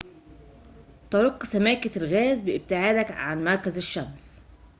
ترق 1.11 1.43
سماكة 1.43 1.97
الغاز 1.97 2.41
بابتعادك 2.41 3.11
عن 3.11 3.43
مركز 3.43 3.77
الشمس 3.77 4.41